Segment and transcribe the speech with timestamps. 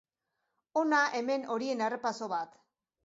[0.81, 2.59] Hona hemen horien errepaso bat.